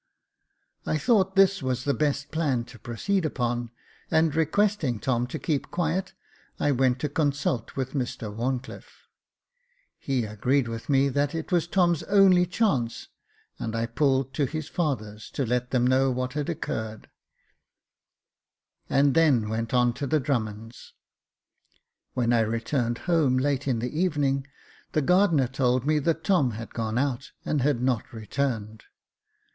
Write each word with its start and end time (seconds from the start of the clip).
I 0.83 0.97
thought 0.97 1.35
this 1.35 1.61
was 1.61 1.83
the 1.83 1.93
best 1.93 2.31
plan 2.31 2.63
to 2.63 2.79
proceed 2.79 3.23
upon, 3.23 3.69
and 4.09 4.33
requesting 4.35 4.99
Tom 4.99 5.27
to 5.27 5.37
keep 5.37 5.69
quiet, 5.69 6.13
I 6.59 6.71
went 6.71 6.97
to 7.01 7.07
consult 7.07 7.75
with 7.75 7.93
Mr 7.93 8.35
WharnclifFe. 8.35 8.89
He 9.99 10.25
agreed 10.25 10.67
with 10.67 10.89
me, 10.89 11.09
that 11.09 11.35
it 11.35 11.51
was 11.51 11.67
Tom's 11.67 12.01
only 12.05 12.47
Jacob 12.47 12.49
Faithful 12.49 12.65
409 12.65 12.87
chance, 12.89 13.07
and 13.59 13.75
I 13.75 13.85
pulled 13.85 14.33
to 14.33 14.45
his 14.47 14.67
father's, 14.67 15.29
to 15.29 15.45
let 15.45 15.69
them 15.69 15.85
know 15.85 16.09
what 16.09 16.33
had 16.33 16.49
occurred, 16.49 17.07
and 18.89 19.13
then 19.13 19.49
went 19.49 19.71
on 19.71 19.93
to 19.93 20.07
the 20.07 20.19
Drummonds. 20.19 20.93
When 22.15 22.33
I 22.33 22.39
returned 22.39 22.97
home 23.05 23.37
late 23.37 23.67
in 23.67 23.77
the 23.77 23.99
evening, 23.99 24.47
the 24.93 25.03
gardener 25.03 25.45
told 25.47 25.85
me 25.85 25.99
that 25.99 26.23
Tom 26.23 26.49
had 26.53 26.73
gone 26.73 26.97
out, 26.97 27.33
and 27.45 27.61
had 27.61 27.83
not 27.83 28.11
returned. 28.11 28.85